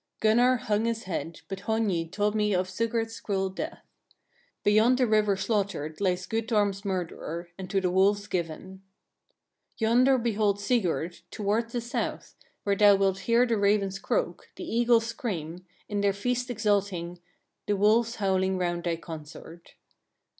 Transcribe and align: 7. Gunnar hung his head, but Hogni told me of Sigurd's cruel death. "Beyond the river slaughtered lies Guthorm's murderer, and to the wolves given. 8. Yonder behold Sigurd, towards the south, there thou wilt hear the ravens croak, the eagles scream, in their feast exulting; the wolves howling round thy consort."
7. 0.23 0.35
Gunnar 0.37 0.55
hung 0.57 0.85
his 0.85 1.03
head, 1.03 1.41
but 1.47 1.59
Hogni 1.59 2.09
told 2.11 2.33
me 2.33 2.55
of 2.55 2.67
Sigurd's 2.67 3.19
cruel 3.19 3.51
death. 3.51 3.83
"Beyond 4.63 4.97
the 4.97 5.05
river 5.05 5.37
slaughtered 5.37 6.01
lies 6.01 6.25
Guthorm's 6.25 6.83
murderer, 6.83 7.49
and 7.55 7.69
to 7.69 7.79
the 7.79 7.91
wolves 7.91 8.25
given. 8.25 8.81
8. 9.75 9.81
Yonder 9.81 10.17
behold 10.17 10.59
Sigurd, 10.59 11.19
towards 11.29 11.73
the 11.73 11.81
south, 11.81 12.35
there 12.65 12.75
thou 12.75 12.95
wilt 12.95 13.19
hear 13.29 13.45
the 13.45 13.57
ravens 13.57 13.99
croak, 13.99 14.49
the 14.55 14.63
eagles 14.65 15.05
scream, 15.05 15.67
in 15.87 16.01
their 16.01 16.13
feast 16.13 16.49
exulting; 16.49 17.19
the 17.67 17.77
wolves 17.77 18.15
howling 18.15 18.57
round 18.57 18.85
thy 18.85 18.95
consort." 18.95 19.75